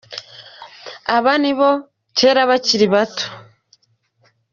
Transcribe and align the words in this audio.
Aba 1.15 1.33
ni 1.41 1.53
bo 1.57 1.69
kera 2.17 2.43
bakiri 2.49 2.87
bato. 2.93 3.25